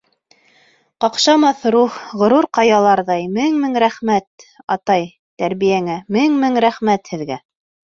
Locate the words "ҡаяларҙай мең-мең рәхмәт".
2.59-4.49